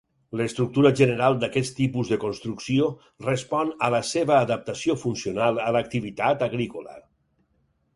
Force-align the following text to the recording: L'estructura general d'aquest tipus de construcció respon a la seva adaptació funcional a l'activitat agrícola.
L'estructura 0.39 0.91
general 0.99 1.37
d'aquest 1.43 1.75
tipus 1.81 2.09
de 2.15 2.19
construcció 2.25 2.89
respon 3.27 3.71
a 3.89 3.93
la 3.99 4.03
seva 4.15 4.41
adaptació 4.49 5.01
funcional 5.07 5.65
a 5.69 5.71
l'activitat 5.79 6.47
agrícola. 6.53 7.03